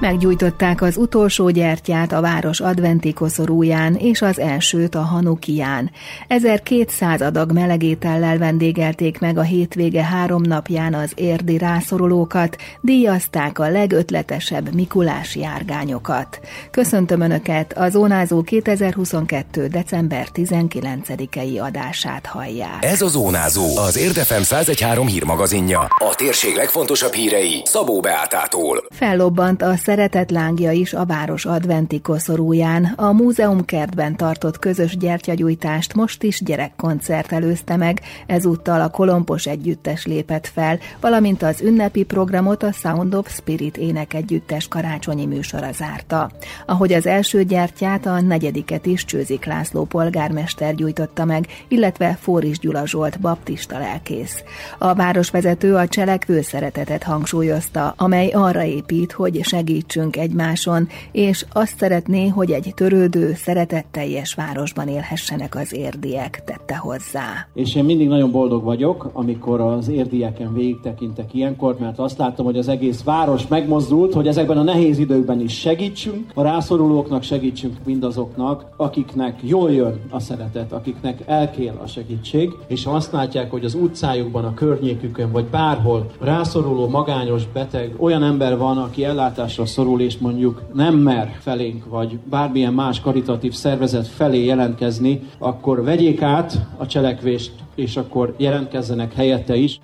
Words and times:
Meggyújtották 0.00 0.82
az 0.82 0.96
utolsó 0.96 1.50
gyertyát 1.50 2.12
a 2.12 2.20
város 2.20 2.60
adventi 2.60 3.12
koszorúján 3.12 3.94
és 3.94 4.22
az 4.22 4.38
elsőt 4.38 4.94
a 4.94 5.00
Hanukián. 5.00 5.90
1200 6.28 7.20
adag 7.20 7.52
melegétellel 7.52 8.38
vendégelték 8.38 9.18
meg 9.18 9.38
a 9.38 9.42
hétvége 9.42 10.04
három 10.04 10.42
napján 10.42 10.94
az 10.94 11.12
érdi 11.14 11.58
rászorulókat, 11.58 12.56
díjazták 12.80 13.58
a 13.58 13.68
legötletesebb 13.68 14.74
Mikulás 14.74 15.36
járgányokat. 15.36 16.40
Köszöntöm 16.70 17.20
Önöket, 17.20 17.72
a 17.72 17.88
Zónázó 17.88 18.42
2022. 18.42 19.66
december 19.66 20.26
19-i 20.34 21.62
adását 21.62 22.26
hallják. 22.26 22.84
Ez 22.84 23.02
a 23.02 23.08
Zónázó, 23.08 23.76
az 23.76 23.96
Érdefem 23.96 24.42
113 24.42 25.06
hírmagazinja. 25.06 25.78
A 25.80 26.14
térség 26.16 26.54
legfontosabb 26.54 27.12
hírei 27.12 27.62
Szabó 27.64 28.00
Beátától. 28.00 28.84
Fellobbant 28.90 29.62
a 29.62 29.76
szeretet 29.96 30.30
lángja 30.30 30.72
is 30.72 30.92
a 30.94 31.04
város 31.04 31.44
adventi 31.44 32.00
koszorúján. 32.00 32.84
A 32.96 33.12
múzeum 33.12 33.64
kertben 33.64 34.16
tartott 34.16 34.58
közös 34.58 34.96
gyertyagyújtást 34.96 35.94
most 35.94 36.22
is 36.22 36.42
gyerekkoncert 36.44 37.32
előzte 37.32 37.76
meg, 37.76 38.00
ezúttal 38.26 38.80
a 38.80 38.88
Kolompos 38.88 39.46
együttes 39.46 40.06
lépett 40.06 40.46
fel, 40.46 40.78
valamint 41.00 41.42
az 41.42 41.60
ünnepi 41.60 42.02
programot 42.02 42.62
a 42.62 42.72
Sound 42.72 43.14
of 43.14 43.30
Spirit 43.30 43.76
énekegyüttes 43.76 44.68
karácsonyi 44.68 45.26
műsora 45.26 45.72
zárta. 45.72 46.30
Ahogy 46.66 46.92
az 46.92 47.06
első 47.06 47.44
gyertyát, 47.44 48.06
a 48.06 48.20
negyediket 48.20 48.86
is 48.86 49.04
Csőzik 49.04 49.44
László 49.44 49.84
polgármester 49.84 50.74
gyújtotta 50.74 51.24
meg, 51.24 51.46
illetve 51.68 52.18
Fóris 52.20 52.58
Gyula 52.58 52.86
Zsolt 52.86 53.20
baptista 53.20 53.78
lelkész. 53.78 54.44
A 54.78 54.94
városvezető 54.94 55.74
a 55.74 55.88
cselekvő 55.88 56.40
szeretetet 56.42 57.02
hangsúlyozta, 57.02 57.94
amely 57.96 58.30
arra 58.30 58.64
épít, 58.64 59.12
hogy 59.12 59.44
segít 59.44 59.75
segítsünk 59.76 60.16
egymáson, 60.16 60.88
és 61.12 61.44
azt 61.52 61.78
szeretné, 61.78 62.28
hogy 62.28 62.50
egy 62.50 62.72
törődő, 62.74 63.34
szeretetteljes 63.34 64.34
városban 64.34 64.88
élhessenek 64.88 65.54
az 65.54 65.74
érdiek, 65.74 66.42
tette 66.44 66.76
hozzá. 66.76 67.48
És 67.54 67.74
én 67.74 67.84
mindig 67.84 68.08
nagyon 68.08 68.30
boldog 68.30 68.62
vagyok, 68.62 69.10
amikor 69.12 69.60
az 69.60 69.88
érdieken 69.88 70.54
végig 70.54 70.80
tekintek 70.80 71.34
ilyenkor, 71.34 71.76
mert 71.78 71.98
azt 71.98 72.18
látom, 72.18 72.46
hogy 72.46 72.58
az 72.58 72.68
egész 72.68 73.02
város 73.02 73.46
megmozdult, 73.46 74.14
hogy 74.14 74.26
ezekben 74.26 74.58
a 74.58 74.62
nehéz 74.62 74.98
időkben 74.98 75.40
is 75.40 75.58
segítsünk, 75.58 76.30
a 76.34 76.42
rászorulóknak 76.42 77.22
segítsünk 77.22 77.76
mindazoknak, 77.84 78.64
akiknek 78.76 79.38
jól 79.42 79.72
jön 79.72 80.00
a 80.10 80.20
szeretet, 80.20 80.72
akiknek 80.72 81.22
elkél 81.26 81.80
a 81.82 81.86
segítség, 81.86 82.50
és 82.66 82.84
ha 82.84 82.90
azt 82.90 83.12
látják, 83.12 83.50
hogy 83.50 83.64
az 83.64 83.74
utcájukban, 83.74 84.44
a 84.44 84.54
környékükön, 84.54 85.32
vagy 85.32 85.44
bárhol 85.44 86.10
rászoruló, 86.20 86.88
magányos, 86.88 87.46
beteg, 87.52 87.94
olyan 87.98 88.22
ember 88.22 88.58
van, 88.58 88.78
aki 88.78 89.04
ellátásra 89.04 89.65
szorul, 89.66 90.00
és 90.00 90.18
mondjuk 90.18 90.62
nem 90.74 90.94
mer 90.94 91.36
felénk, 91.40 91.84
vagy 91.84 92.18
bármilyen 92.24 92.72
más 92.72 93.00
karitatív 93.00 93.52
szervezet 93.52 94.06
felé 94.06 94.44
jelentkezni, 94.44 95.20
akkor 95.38 95.84
vegyék 95.84 96.22
át 96.22 96.66
a 96.76 96.86
cselekvést, 96.86 97.52
és 97.74 97.96
akkor 97.96 98.34
jelentkezzenek 98.36 99.14
helyette 99.14 99.56
is. 99.56 99.80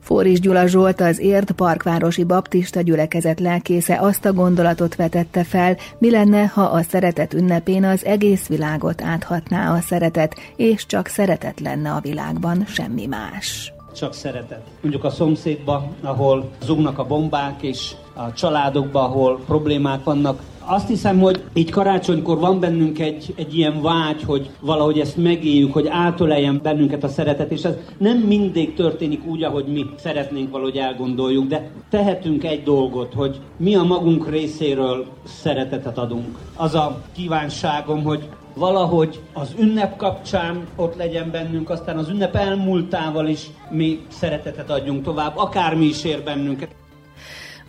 Fóris 0.00 0.40
Gyula 0.40 0.66
Zsolt, 0.66 1.00
az 1.00 1.18
Érd 1.18 1.50
Parkvárosi 1.50 2.24
Baptista 2.24 2.80
gyülekezet 2.80 3.40
lelkésze 3.40 3.98
azt 4.00 4.24
a 4.24 4.32
gondolatot 4.32 4.96
vetette 4.96 5.44
fel, 5.44 5.76
mi 5.98 6.10
lenne, 6.10 6.46
ha 6.46 6.62
a 6.62 6.82
szeretet 6.82 7.34
ünnepén 7.34 7.84
az 7.84 8.04
egész 8.04 8.46
világot 8.46 9.02
áthatná 9.02 9.74
a 9.74 9.80
szeretet, 9.80 10.34
és 10.56 10.86
csak 10.86 11.06
szeretet 11.06 11.60
lenne 11.60 11.90
a 11.90 12.00
világban, 12.00 12.64
semmi 12.66 13.06
más 13.06 13.72
csak 13.98 14.12
szeretet. 14.12 14.62
Mondjuk 14.80 15.04
a 15.04 15.10
szomszédba, 15.10 15.88
ahol 16.02 16.50
zugnak 16.62 16.98
a 16.98 17.06
bombák, 17.06 17.62
és 17.62 17.94
a 18.14 18.32
családokba, 18.32 19.02
ahol 19.02 19.40
problémák 19.46 20.04
vannak. 20.04 20.40
Azt 20.70 20.88
hiszem, 20.88 21.20
hogy 21.20 21.42
így 21.52 21.70
karácsonykor 21.70 22.38
van 22.38 22.60
bennünk 22.60 22.98
egy, 22.98 23.34
egy 23.36 23.56
ilyen 23.56 23.82
vágy, 23.82 24.22
hogy 24.22 24.50
valahogy 24.60 24.98
ezt 25.00 25.16
megéljük, 25.16 25.72
hogy 25.72 25.86
átöleljen 25.86 26.60
bennünket 26.62 27.04
a 27.04 27.08
szeretet, 27.08 27.50
és 27.50 27.62
ez 27.62 27.74
nem 27.98 28.18
mindig 28.18 28.74
történik 28.74 29.26
úgy, 29.26 29.42
ahogy 29.42 29.64
mi 29.66 29.86
szeretnénk 29.98 30.50
valahogy 30.50 30.76
elgondoljuk, 30.76 31.46
de 31.46 31.70
tehetünk 31.90 32.44
egy 32.44 32.62
dolgot, 32.62 33.12
hogy 33.14 33.40
mi 33.56 33.74
a 33.74 33.82
magunk 33.82 34.30
részéről 34.30 35.06
szeretetet 35.24 35.98
adunk. 35.98 36.38
Az 36.56 36.74
a 36.74 37.02
kívánságom, 37.12 38.02
hogy 38.02 38.28
valahogy 38.54 39.20
az 39.32 39.54
ünnep 39.58 39.96
kapcsán 39.96 40.66
ott 40.76 40.96
legyen 40.96 41.30
bennünk, 41.30 41.70
aztán 41.70 41.96
az 41.96 42.08
ünnep 42.08 42.34
elmúltával 42.34 43.26
is 43.26 43.46
mi 43.70 44.00
szeretetet 44.08 44.70
adjunk 44.70 45.02
tovább, 45.02 45.36
akármi 45.36 45.84
is 45.84 46.04
ér 46.04 46.22
bennünket. 46.22 46.77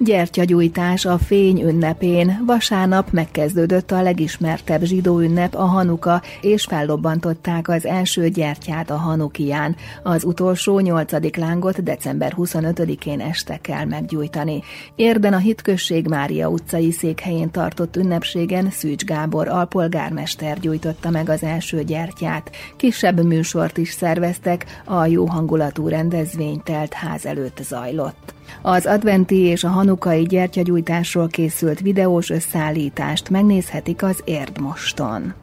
Gyertyagyújtás 0.01 1.05
a 1.05 1.17
fény 1.17 1.61
ünnepén. 1.61 2.43
Vasárnap 2.45 3.11
megkezdődött 3.11 3.91
a 3.91 4.01
legismertebb 4.01 4.83
zsidó 4.83 5.19
ünnep, 5.19 5.55
a 5.55 5.63
Hanuka, 5.63 6.21
és 6.41 6.63
fellobbantották 6.63 7.67
az 7.67 7.85
első 7.85 8.29
gyertyát 8.29 8.89
a 8.89 8.95
Hanukián. 8.95 9.75
Az 10.03 10.23
utolsó 10.23 10.79
nyolcadik 10.79 11.35
lángot 11.35 11.83
december 11.83 12.33
25-én 12.37 13.19
este 13.19 13.57
kell 13.61 13.85
meggyújtani. 13.85 14.63
Érden 14.95 15.33
a 15.33 15.37
Hitközség 15.37 16.07
Mária 16.07 16.49
utcai 16.49 16.91
székhelyén 16.91 17.51
tartott 17.51 17.95
ünnepségen 17.95 18.69
Szűcs 18.69 19.03
Gábor 19.03 19.47
alpolgármester 19.47 20.59
gyújtotta 20.59 21.09
meg 21.09 21.29
az 21.29 21.43
első 21.43 21.83
gyertyát. 21.83 22.51
Kisebb 22.77 23.23
műsort 23.23 23.77
is 23.77 23.89
szerveztek, 23.89 24.81
a 24.85 25.05
jó 25.05 25.25
hangulatú 25.25 25.87
rendezvény 25.87 26.61
telt 26.63 26.93
ház 26.93 27.25
előtt 27.25 27.59
zajlott. 27.63 28.37
Az 28.61 28.85
adventi 28.85 29.35
és 29.35 29.63
a 29.63 29.69
hanukai 29.69 30.23
gyertyagyújtásról 30.23 31.27
készült 31.27 31.79
videós 31.79 32.29
összeállítást 32.29 33.29
megnézhetik 33.29 34.03
az 34.03 34.21
Érdmoston. 34.25 35.33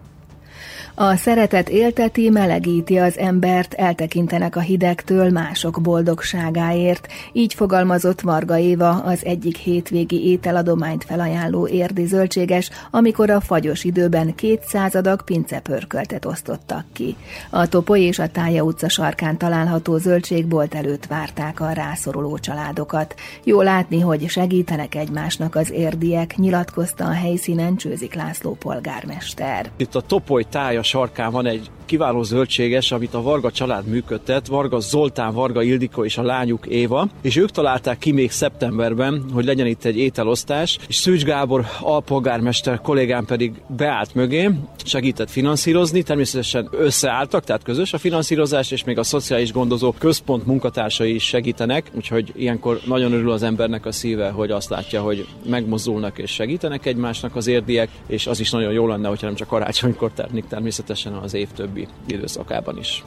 A 0.98 1.16
szeretet 1.16 1.68
élteti, 1.68 2.28
melegíti 2.30 2.98
az 2.98 3.18
embert, 3.18 3.74
eltekintenek 3.74 4.56
a 4.56 4.60
hidegtől 4.60 5.30
mások 5.30 5.80
boldogságáért. 5.82 7.08
Így 7.32 7.54
fogalmazott 7.54 8.20
Varga 8.20 8.58
Éva, 8.58 8.90
az 8.90 9.24
egyik 9.24 9.56
hétvégi 9.56 10.28
ételadományt 10.28 11.04
felajánló 11.04 11.68
érdi 11.68 12.04
zöldséges, 12.04 12.70
amikor 12.90 13.30
a 13.30 13.40
fagyos 13.40 13.84
időben 13.84 14.34
200 14.34 14.94
adag 14.94 15.24
pincepörköltet 15.24 16.24
osztottak 16.24 16.84
ki. 16.92 17.16
A 17.50 17.68
Topoly 17.68 18.00
és 18.00 18.18
a 18.18 18.28
Tája 18.28 18.62
utca 18.62 18.88
sarkán 18.88 19.38
található 19.38 19.96
zöldségbolt 19.96 20.74
előtt 20.74 21.06
várták 21.06 21.60
a 21.60 21.72
rászoruló 21.72 22.38
családokat. 22.38 23.14
Jó 23.44 23.60
látni, 23.60 24.00
hogy 24.00 24.28
segítenek 24.28 24.94
egymásnak 24.94 25.54
az 25.54 25.70
érdiek, 25.70 26.36
nyilatkozta 26.36 27.04
a 27.04 27.12
helyszínen 27.12 27.76
Csőzik 27.76 28.14
László 28.14 28.54
polgármester. 28.54 29.70
Itt 29.76 29.94
a 29.94 30.00
Topoly 30.00 30.44
Tája 30.50 30.84
sarkán 30.86 31.32
van 31.32 31.46
egy 31.46 31.70
kiváló 31.86 32.22
zöldséges, 32.22 32.92
amit 32.92 33.14
a 33.14 33.22
Varga 33.22 33.50
család 33.50 33.86
működtet, 33.86 34.46
Varga 34.46 34.80
Zoltán, 34.80 35.34
Varga 35.34 35.62
Ildikó 35.62 36.04
és 36.04 36.18
a 36.18 36.22
lányuk 36.22 36.66
Éva, 36.66 37.08
és 37.22 37.36
ők 37.36 37.50
találták 37.50 37.98
ki 37.98 38.12
még 38.12 38.30
szeptemberben, 38.30 39.24
hogy 39.32 39.44
legyen 39.44 39.66
itt 39.66 39.84
egy 39.84 39.98
ételosztás, 39.98 40.78
és 40.88 40.96
Szűcs 40.96 41.24
Gábor 41.24 41.66
alpolgármester 41.80 42.80
kollégám 42.80 43.24
pedig 43.24 43.52
beállt 43.76 44.14
mögé, 44.14 44.50
segített 44.84 45.30
finanszírozni, 45.30 46.02
természetesen 46.02 46.68
összeálltak, 46.70 47.44
tehát 47.44 47.62
közös 47.62 47.92
a 47.92 47.98
finanszírozás, 47.98 48.70
és 48.70 48.84
még 48.84 48.98
a 48.98 49.02
szociális 49.02 49.52
gondozó 49.52 49.92
központ 49.92 50.46
munkatársai 50.46 51.14
is 51.14 51.24
segítenek, 51.24 51.90
úgyhogy 51.94 52.32
ilyenkor 52.36 52.80
nagyon 52.84 53.12
örül 53.12 53.30
az 53.30 53.42
embernek 53.42 53.86
a 53.86 53.92
szíve, 53.92 54.28
hogy 54.30 54.50
azt 54.50 54.68
látja, 54.68 55.02
hogy 55.02 55.26
megmozdulnak 55.48 56.18
és 56.18 56.30
segítenek 56.30 56.86
egymásnak 56.86 57.36
az 57.36 57.46
érdiek, 57.46 57.88
és 58.06 58.26
az 58.26 58.40
is 58.40 58.50
nagyon 58.50 58.72
jó 58.72 58.86
lenne, 58.86 59.08
hogyha 59.08 59.26
nem 59.26 59.34
csak 59.34 59.48
karácsonykor 59.48 60.10
ternik 60.12 60.44
természetesen 60.48 60.75
az 61.22 61.34
év 61.34 61.48
több 61.48 61.64
többi 61.66 61.88
időszakában 62.06 62.78
is. 62.78 63.04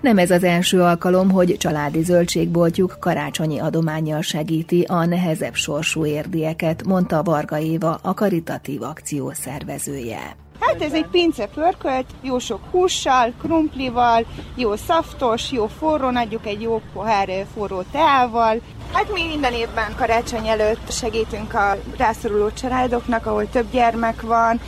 Nem 0.00 0.18
ez 0.18 0.30
az 0.30 0.44
első 0.44 0.80
alkalom, 0.80 1.30
hogy 1.30 1.56
családi 1.58 2.02
zöldségboltjuk 2.02 2.96
karácsonyi 3.00 3.58
adományjal 3.58 4.22
segíti 4.22 4.84
a 4.88 5.04
nehezebb 5.04 5.54
sorsú 5.54 6.06
érdieket, 6.06 6.84
mondta 6.84 7.22
Varga 7.22 7.58
Éva, 7.58 7.98
a 8.02 8.14
karitatív 8.14 8.82
akció 8.82 9.32
szervezője. 9.32 10.36
Hát 10.60 10.82
ez 10.82 10.92
egy 10.92 11.06
pince 11.06 11.46
pörkölt, 11.46 12.06
jó 12.22 12.38
sok 12.38 12.60
hússal, 12.70 13.32
krumplival, 13.42 14.26
jó 14.54 14.76
szaftos, 14.76 15.52
jó 15.52 15.66
forró, 15.66 16.06
adjuk 16.06 16.46
egy 16.46 16.60
jó 16.60 16.80
pohár 16.92 17.46
forró 17.54 17.82
teával. 17.92 18.60
Hát 18.92 19.12
mi 19.12 19.26
minden 19.26 19.52
évben 19.52 19.94
karácsony 19.96 20.48
előtt 20.48 20.92
segítünk 20.92 21.54
a 21.54 21.76
rászoruló 21.96 22.50
családoknak, 22.50 23.26
ahol 23.26 23.48
több 23.48 23.70
gyermek 23.70 24.22
van, 24.22 24.60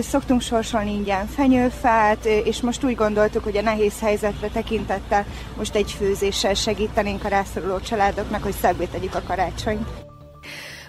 szoktunk 0.00 0.40
sorsolni 0.40 0.92
ingyen 0.92 1.26
fenyőfát, 1.26 2.24
és 2.24 2.60
most 2.60 2.84
úgy 2.84 2.94
gondoltuk, 2.94 3.44
hogy 3.44 3.56
a 3.56 3.62
nehéz 3.62 4.00
helyzetre 4.00 4.48
tekintette 4.48 5.26
most 5.56 5.74
egy 5.74 5.92
főzéssel 5.92 6.54
segítenénk 6.54 7.24
a 7.24 7.28
rászoruló 7.28 7.80
családoknak, 7.80 8.42
hogy 8.42 8.54
szebbé 8.60 8.84
tegyük 8.84 9.14
a 9.14 9.22
karácsonyt. 9.26 10.11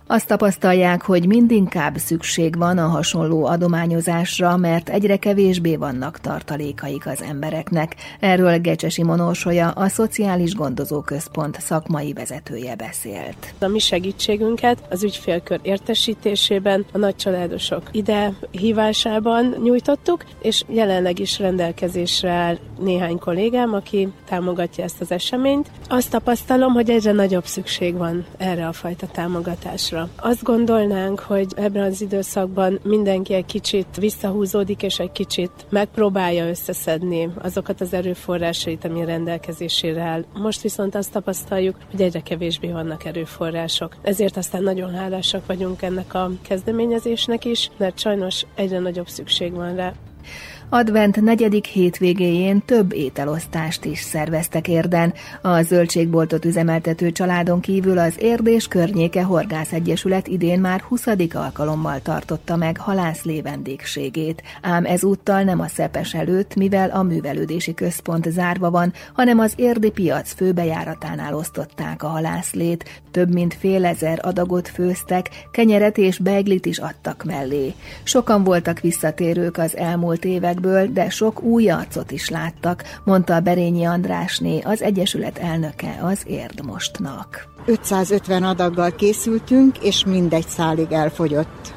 Azt 0.07 0.27
tapasztalják, 0.27 1.01
hogy 1.01 1.27
mindinkább 1.27 1.97
szükség 1.97 2.57
van 2.57 2.77
a 2.77 2.87
hasonló 2.87 3.45
adományozásra, 3.45 4.57
mert 4.57 4.89
egyre 4.89 5.17
kevésbé 5.17 5.75
vannak 5.75 6.19
tartalékaik 6.19 7.07
az 7.07 7.21
embereknek. 7.21 7.95
Erről 8.19 8.57
Gecsesi 8.57 9.03
Monósolya, 9.03 9.69
a 9.69 9.87
Szociális 9.87 10.55
Gondozó 10.55 11.01
Központ 11.01 11.59
szakmai 11.59 12.13
vezetője 12.13 12.75
beszélt. 12.75 13.53
A 13.59 13.67
mi 13.67 13.79
segítségünket 13.79 14.83
az 14.89 15.03
ügyfélkör 15.03 15.59
értesítésében, 15.61 16.85
a 16.91 16.97
nagycsaládosok 16.97 17.83
ide 17.91 18.33
hívásában 18.51 19.55
nyújtottuk, 19.63 20.23
és 20.41 20.63
jelenleg 20.67 21.19
is 21.19 21.39
rendelkezésre 21.39 22.31
áll 22.31 22.57
néhány 22.79 23.17
kollégám, 23.17 23.73
aki 23.73 24.09
támogatja 24.27 24.83
ezt 24.83 25.01
az 25.01 25.11
eseményt. 25.11 25.71
Azt 25.87 26.09
tapasztalom, 26.09 26.73
hogy 26.73 26.89
egyre 26.89 27.11
nagyobb 27.11 27.45
szükség 27.45 27.97
van 27.97 28.25
erre 28.37 28.67
a 28.67 28.73
fajta 28.73 29.07
támogatásra. 29.07 29.92
Azt 30.15 30.43
gondolnánk, 30.43 31.19
hogy 31.19 31.53
ebben 31.55 31.83
az 31.83 32.01
időszakban 32.01 32.79
mindenki 32.83 33.33
egy 33.33 33.45
kicsit 33.45 33.87
visszahúzódik, 33.97 34.83
és 34.83 34.99
egy 34.99 35.11
kicsit 35.11 35.51
megpróbálja 35.69 36.47
összeszedni 36.47 37.29
azokat 37.41 37.81
az 37.81 37.93
erőforrásait, 37.93 38.85
ami 38.85 39.05
rendelkezésére 39.05 40.01
áll. 40.01 40.25
Most 40.33 40.61
viszont 40.61 40.95
azt 40.95 41.11
tapasztaljuk, 41.11 41.77
hogy 41.91 42.01
egyre 42.01 42.21
kevésbé 42.21 42.71
vannak 42.71 43.05
erőforrások. 43.05 43.95
Ezért 44.01 44.37
aztán 44.37 44.63
nagyon 44.63 44.93
hálásak 44.93 45.45
vagyunk 45.45 45.81
ennek 45.81 46.13
a 46.13 46.31
kezdeményezésnek 46.41 47.45
is, 47.45 47.69
mert 47.77 47.99
sajnos 47.99 48.45
egyre 48.55 48.79
nagyobb 48.79 49.07
szükség 49.07 49.53
van 49.53 49.75
rá. 49.75 49.93
Advent 50.75 51.21
negyedik 51.21 51.65
hétvégéjén 51.65 52.61
több 52.65 52.93
ételosztást 52.93 53.85
is 53.85 53.99
szerveztek 53.99 54.67
érden. 54.67 55.13
A 55.41 55.61
zöldségboltot 55.61 56.45
üzemeltető 56.45 57.11
családon 57.11 57.59
kívül 57.59 57.97
az 57.97 58.15
Érdés 58.19 58.67
Környéke 58.67 59.23
Horgász 59.23 59.71
Egyesület 59.71 60.27
idén 60.27 60.59
már 60.59 60.81
20. 60.81 61.07
alkalommal 61.33 62.01
tartotta 62.01 62.55
meg 62.55 62.77
halászlé 62.77 63.41
vendégségét. 63.41 64.43
Ám 64.61 64.85
ezúttal 64.85 65.43
nem 65.43 65.59
a 65.59 65.67
szepes 65.67 66.13
előtt, 66.13 66.55
mivel 66.55 66.89
a 66.89 67.03
művelődési 67.03 67.73
központ 67.73 68.31
zárva 68.31 68.71
van, 68.71 68.93
hanem 69.13 69.39
az 69.39 69.53
érdi 69.55 69.91
piac 69.91 70.33
főbejáratánál 70.33 71.35
osztották 71.35 72.03
a 72.03 72.07
halászlét. 72.07 73.01
Több 73.11 73.33
mint 73.33 73.53
fél 73.53 73.85
ezer 73.85 74.19
adagot 74.21 74.67
főztek, 74.67 75.29
kenyeret 75.51 75.97
és 75.97 76.17
beiglit 76.17 76.65
is 76.65 76.77
adtak 76.77 77.23
mellé. 77.23 77.73
Sokan 78.03 78.43
voltak 78.43 78.79
visszatérők 78.79 79.57
az 79.57 79.77
elmúlt 79.77 80.25
években, 80.25 80.61
évekből, 80.63 80.93
de 80.93 81.09
sok 81.09 81.41
új 81.41 81.69
arcot 81.69 82.11
is 82.11 82.29
láttak, 82.29 82.83
mondta 83.03 83.39
Berényi 83.39 83.85
Andrásné, 83.85 84.61
az 84.61 84.81
Egyesület 84.81 85.37
elnöke 85.37 85.99
az 86.01 86.23
Érdmostnak. 86.25 87.47
550 87.65 88.43
adaggal 88.43 88.91
készültünk, 88.91 89.77
és 89.77 90.05
mindegy 90.05 90.47
szálig 90.47 90.91
elfogyott. 90.91 91.73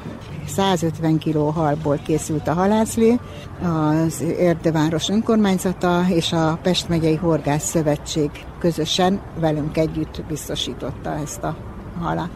150 0.47 1.17
kiló 1.17 1.49
halból 1.49 1.99
készült 2.05 2.47
a 2.47 2.53
halászlé, 2.53 3.19
az 3.61 4.21
Érdeváros 4.21 5.09
önkormányzata 5.09 6.05
és 6.09 6.31
a 6.31 6.59
Pest 6.61 6.89
megyei 6.89 7.15
Horgász 7.15 7.69
Szövetség 7.69 8.29
közösen 8.59 9.19
velünk 9.39 9.77
együtt 9.77 10.23
biztosította 10.27 11.15
ezt 11.23 11.43
a 11.43 11.57
halat. 11.99 12.29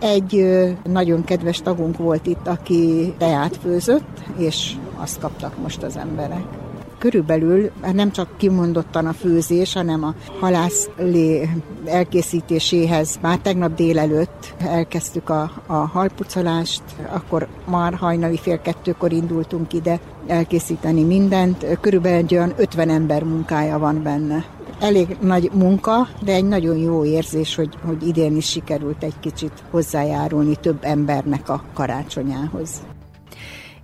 Egy 0.00 0.46
nagyon 0.84 1.24
kedves 1.24 1.60
tagunk 1.60 1.96
volt 1.96 2.26
itt, 2.26 2.46
aki 2.46 3.14
teát 3.18 3.56
főzött, 3.56 4.22
és 4.36 4.74
azt 5.00 5.20
kaptak 5.20 5.58
most 5.58 5.82
az 5.82 5.96
emberek. 5.96 6.44
Körülbelül 6.98 7.70
hát 7.82 7.94
nem 7.94 8.12
csak 8.12 8.28
kimondottan 8.36 9.06
a 9.06 9.12
főzés, 9.12 9.72
hanem 9.72 10.04
a 10.04 10.14
halászlé 10.40 11.48
elkészítéséhez 11.84 13.18
már 13.22 13.38
tegnap 13.38 13.74
délelőtt 13.74 14.54
elkezdtük 14.58 15.30
a, 15.30 15.50
a 15.66 15.74
halpucolást, 15.74 16.82
akkor 17.10 17.48
már 17.64 17.94
hajnali 17.94 18.38
fél 18.38 18.60
kettőkor 18.60 19.12
indultunk 19.12 19.72
ide 19.72 20.00
elkészíteni 20.26 21.04
mindent. 21.04 21.66
Körülbelül 21.80 22.18
egy 22.18 22.34
olyan 22.34 22.52
50 22.56 22.88
ember 22.88 23.22
munkája 23.22 23.78
van 23.78 24.02
benne 24.02 24.44
elég 24.80 25.16
nagy 25.20 25.50
munka, 25.54 26.08
de 26.24 26.32
egy 26.32 26.44
nagyon 26.44 26.76
jó 26.76 27.04
érzés, 27.04 27.54
hogy, 27.54 27.74
hogy 27.86 28.06
idén 28.06 28.36
is 28.36 28.48
sikerült 28.48 29.02
egy 29.02 29.20
kicsit 29.20 29.52
hozzájárulni 29.70 30.56
több 30.56 30.78
embernek 30.80 31.48
a 31.48 31.62
karácsonyához. 31.74 32.82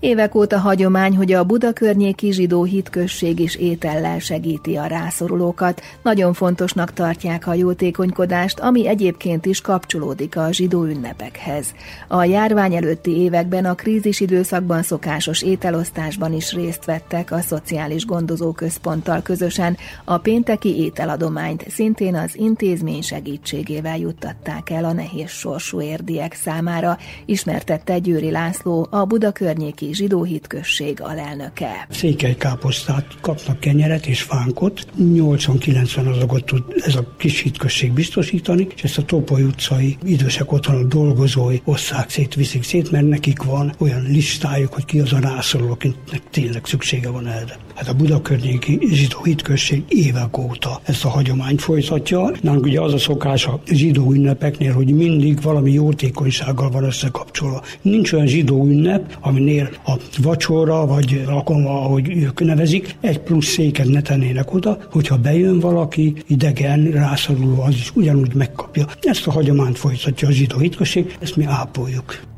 Évek 0.05 0.35
óta 0.35 0.59
hagyomány, 0.59 1.17
hogy 1.17 1.33
a 1.33 1.45
Buda 1.45 1.73
környéki 1.73 2.33
zsidó 2.33 2.65
hitközség 2.65 3.39
is 3.39 3.57
étellel 3.57 4.19
segíti 4.19 4.77
a 4.77 4.87
rászorulókat. 4.87 5.83
Nagyon 6.03 6.33
fontosnak 6.33 6.93
tartják 6.93 7.47
a 7.47 7.55
jótékonykodást, 7.55 8.61
ami 8.61 8.89
egyébként 8.89 9.47
is 9.47 9.61
kapcsolódik 9.61 10.37
a 10.37 10.53
zsidó 10.53 10.85
ünnepekhez. 10.85 11.75
A 12.09 12.25
járvány 12.25 12.75
előtti 12.75 13.11
években 13.11 13.65
a 13.65 13.75
krízis 13.75 14.21
időszakban 14.21 14.83
szokásos 14.83 15.43
ételosztásban 15.43 16.33
is 16.33 16.53
részt 16.53 16.85
vettek 16.85 17.33
a 17.33 17.41
Szociális 17.41 18.07
Gondozó 18.07 18.53
Központtal 18.53 19.23
közösen. 19.23 19.77
A 20.05 20.19
pénteki 20.19 20.83
ételadományt 20.83 21.71
szintén 21.71 22.15
az 22.15 22.37
intézmény 22.37 23.03
segítségével 23.03 23.99
juttatták 23.99 24.71
el 24.71 24.85
a 24.85 24.93
nehéz 24.93 25.31
sorsú 25.31 25.81
érdiek 25.81 26.35
számára, 26.35 26.99
ismertette 27.25 27.99
Győri 27.99 28.31
László, 28.31 28.87
a 28.91 29.05
Buda 29.05 29.33
környéki 29.33 29.93
zsidó 29.95 30.23
hitközség 30.23 31.01
alelnöke. 31.01 31.87
Székely 31.91 32.35
káposztát 32.37 33.07
kapnak 33.21 33.61
kenyeret 33.61 34.07
és 34.07 34.23
fánkot, 34.23 34.87
80-90 35.01 36.09
azokat 36.09 36.45
tud 36.45 36.63
ez 36.77 36.95
a 36.95 37.15
kis 37.17 37.41
hitközség 37.41 37.93
biztosítani, 37.93 38.67
és 38.75 38.85
ezt 38.85 38.99
a 38.99 39.05
Topoly 39.05 39.43
utcai 39.43 39.97
idősek 40.03 40.53
otthon 40.53 40.89
dolgozói 40.89 41.59
osszák 41.65 42.11
szét, 42.11 42.35
viszik 42.35 42.63
szét, 42.63 42.91
mert 42.91 43.09
nekik 43.09 43.43
van 43.43 43.75
olyan 43.79 44.03
listájuk, 44.03 44.73
hogy 44.73 44.85
ki 44.85 45.01
az 45.01 45.13
a 45.13 45.19
rászoruló, 45.19 45.71
akinek 45.71 46.23
tényleg 46.31 46.65
szüksége 46.65 47.11
van 47.11 47.27
erre. 47.27 47.64
Hát 47.75 47.89
a 47.89 47.95
Budakörnyéki 47.95 48.79
zsidó 48.91 49.23
hitközség 49.23 49.83
évek 49.89 50.39
óta 50.39 50.81
ezt 50.83 51.05
a 51.05 51.09
hagyományt 51.09 51.61
folytatja. 51.61 52.31
Nálunk 52.41 52.65
ugye 52.65 52.81
az 52.81 52.93
a 52.93 52.99
szokás 52.99 53.47
a 53.47 53.61
zsidó 53.67 54.13
ünnepeknél, 54.13 54.73
hogy 54.73 54.95
mindig 54.95 55.43
valami 55.43 55.73
jótékonysággal 55.73 56.71
van 56.71 56.85
összekapcsolva. 56.85 57.63
Nincs 57.83 58.13
olyan 58.13 58.27
zsidó 58.27 58.67
ünnep, 58.67 59.19
aminél 59.21 59.69
a 59.87 59.93
vacsora, 60.23 60.87
vagy 60.87 61.25
alkalma, 61.27 61.81
ahogy 61.81 62.17
ők 62.17 62.45
nevezik, 62.45 62.97
egy 63.01 63.19
plusz 63.19 63.47
széket 63.47 63.87
ne 63.87 64.01
tennének 64.01 64.55
oda, 64.55 64.79
hogyha 64.91 65.17
bejön 65.17 65.59
valaki 65.59 66.15
idegen, 66.27 66.91
rászoruló, 66.91 67.63
az 67.63 67.75
is 67.75 67.93
ugyanúgy 67.95 68.35
megkapja. 68.35 68.87
Ezt 69.01 69.27
a 69.27 69.31
hagyományt 69.31 69.79
folytatja 69.79 70.29
a 70.29 70.33
zsidó 70.33 70.59
hitközség, 70.59 71.17
ezt 71.21 71.37
mi 71.37 71.45
ápoljuk. 71.45 72.34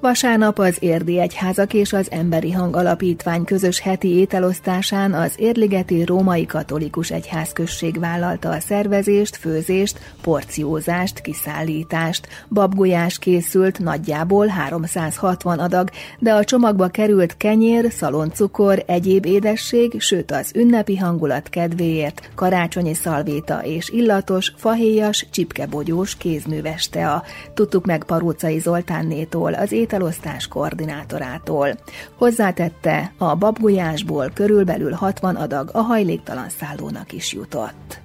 Vasárnap 0.00 0.58
az 0.58 0.76
Érdi 0.78 1.20
Egyházak 1.20 1.74
és 1.74 1.92
az 1.92 2.10
Emberi 2.10 2.52
Hang 2.52 2.76
Alapítvány 2.76 3.44
közös 3.44 3.80
heti 3.80 4.08
ételosztásán 4.08 5.12
az 5.12 5.34
Érligeti 5.36 6.04
Római 6.04 6.46
Katolikus 6.46 7.10
Egyházközség 7.10 7.98
vállalta 7.98 8.48
a 8.50 8.60
szervezést, 8.60 9.36
főzést, 9.36 9.98
porciózást, 10.22 11.20
kiszállítást. 11.20 12.28
Babgulyás 12.48 13.18
készült 13.18 13.78
nagyjából 13.78 14.46
360 14.46 15.58
adag, 15.58 15.90
de 16.18 16.32
a 16.32 16.44
csomagba 16.44 16.88
került 16.88 17.36
kenyér, 17.36 17.92
szaloncukor, 17.92 18.82
egyéb 18.86 19.26
édesség, 19.26 20.00
sőt 20.00 20.30
az 20.30 20.52
ünnepi 20.54 20.96
hangulat 20.96 21.48
kedvéért 21.48 22.30
karácsonyi 22.34 22.94
szalvéta 22.94 23.64
és 23.64 23.88
illatos, 23.88 24.52
fahéjas, 24.56 25.26
csipkebogyós 25.30 26.16
kézműves 26.16 26.88
tea. 26.88 27.22
Tudtuk 27.54 27.86
meg 27.86 28.04
Parócai 28.04 28.58
Zoltánnétól 28.58 29.54
az 29.54 29.72
ételosztás 29.90 30.46
koordinátorától. 30.46 31.74
Hozzátette, 32.18 33.12
a 33.18 33.34
babgulyásból 33.34 34.30
körülbelül 34.34 34.92
60 34.92 35.36
adag 35.36 35.70
a 35.72 35.80
hajléktalan 35.80 36.48
szállónak 36.48 37.12
is 37.12 37.32
jutott 37.32 38.00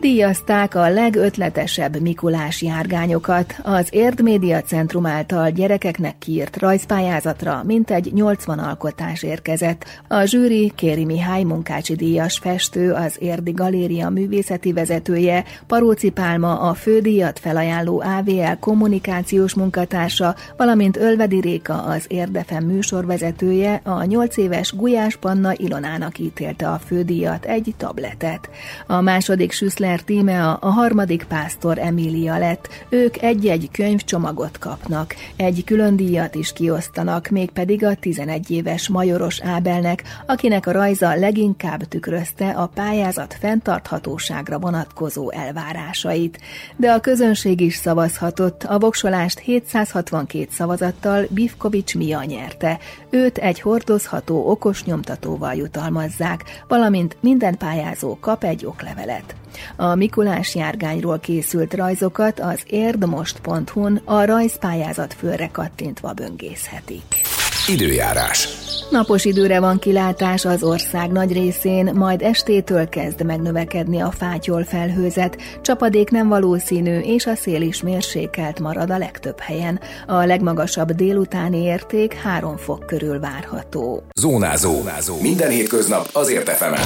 díjazták 0.00 0.74
a 0.74 0.88
legötletesebb 0.88 2.00
Mikulás 2.00 2.62
járgányokat. 2.62 3.54
Az 3.62 3.88
Érd 3.90 4.22
Média 4.22 4.62
Centrum 4.62 5.06
által 5.06 5.50
gyerekeknek 5.50 6.18
kiírt 6.18 6.56
rajzpályázatra 6.56 7.62
mintegy 7.66 8.12
80 8.12 8.58
alkotás 8.58 9.22
érkezett. 9.22 9.84
A 10.08 10.24
zsűri 10.24 10.72
Kéri 10.74 11.04
Mihály 11.04 11.42
munkácsi 11.42 11.94
díjas 11.94 12.38
festő, 12.38 12.92
az 12.92 13.16
Érdi 13.18 13.50
Galéria 13.50 14.08
művészeti 14.08 14.72
vezetője, 14.72 15.44
Paróci 15.66 16.10
Pálma 16.10 16.60
a 16.60 16.74
fődíjat 16.74 17.38
felajánló 17.38 18.02
AVL 18.18 18.58
kommunikációs 18.60 19.54
munkatársa, 19.54 20.34
valamint 20.56 20.96
Ölvedi 20.96 21.40
Réka 21.40 21.82
az 21.82 22.04
Érdefem 22.08 22.64
műsorvezetője 22.64 23.80
a 23.84 24.04
8 24.04 24.36
éves 24.36 24.74
Gulyás 24.76 25.16
Panna 25.16 25.52
Ilonának 25.56 26.18
ítélte 26.18 26.68
a 26.68 26.80
fődíjat 26.86 27.44
egy 27.44 27.74
tabletet. 27.76 28.50
A 28.86 29.00
második 29.00 29.44
második 29.44 29.52
Süszler 29.84 30.02
Tímea, 30.02 30.54
a 30.54 30.68
harmadik 30.68 31.24
Pásztor 31.24 31.78
Emília 31.78 32.38
lett. 32.38 32.68
Ők 32.88 33.22
egy-egy 33.22 33.68
könyvcsomagot 33.72 34.58
kapnak. 34.58 35.14
Egy 35.36 35.64
külön 35.64 35.96
díjat 35.96 36.34
is 36.34 36.52
kiosztanak, 36.52 37.28
mégpedig 37.28 37.84
a 37.84 37.94
11 37.94 38.50
éves 38.50 38.88
Majoros 38.88 39.40
Ábelnek, 39.42 40.02
akinek 40.26 40.66
a 40.66 40.72
rajza 40.72 41.14
leginkább 41.14 41.84
tükrözte 41.84 42.48
a 42.50 42.66
pályázat 42.66 43.36
fenntarthatóságra 43.40 44.58
vonatkozó 44.58 45.30
elvárásait. 45.30 46.40
De 46.76 46.92
a 46.92 47.00
közönség 47.00 47.60
is 47.60 47.74
szavazhatott, 47.74 48.62
a 48.62 48.78
voksolást 48.78 49.38
762 49.38 50.46
szavazattal 50.50 51.26
Bivkovics 51.30 51.94
Mia 51.94 52.22
nyerte. 52.24 52.78
Őt 53.10 53.38
egy 53.38 53.60
hordozható 53.60 54.50
okos 54.50 54.84
nyomtatóval 54.84 55.54
jutalmazzák, 55.54 56.64
valamint 56.68 57.16
minden 57.20 57.56
pályázó 57.56 58.18
kap 58.20 58.44
egy 58.44 58.66
oklevelet. 58.66 59.34
A 59.76 59.94
Mikulás 59.94 60.54
járgányról 60.54 61.18
készült 61.18 61.74
rajzokat 61.74 62.40
az 62.40 62.60
érdmost.hu-n 62.66 64.00
a 64.04 64.24
rajzpályázat 64.24 65.14
főre 65.14 65.48
kattintva 65.52 66.12
böngészhetik. 66.12 67.20
Időjárás. 67.68 68.48
Napos 68.90 69.24
időre 69.24 69.60
van 69.60 69.78
kilátás 69.78 70.44
az 70.44 70.62
ország 70.62 71.12
nagy 71.12 71.32
részén, 71.32 71.90
majd 71.94 72.22
estétől 72.22 72.88
kezd 72.88 73.24
megnövekedni 73.24 74.00
a 74.00 74.10
fátyol 74.10 74.64
felhőzet, 74.64 75.36
csapadék 75.62 76.10
nem 76.10 76.28
valószínű, 76.28 76.98
és 76.98 77.26
a 77.26 77.34
szél 77.34 77.62
is 77.62 77.82
mérsékelt 77.82 78.60
marad 78.60 78.90
a 78.90 78.98
legtöbb 78.98 79.40
helyen. 79.40 79.80
A 80.06 80.24
legmagasabb 80.24 80.92
délutáni 80.92 81.62
érték 81.62 82.14
3 82.14 82.56
fok 82.56 82.86
körül 82.86 83.20
várható. 83.20 84.02
Zónázó. 84.14 84.72
Zónázó. 84.72 85.20
Minden 85.20 85.50
hétköznap 85.50 86.08
azért 86.12 86.48
efemen. 86.48 86.84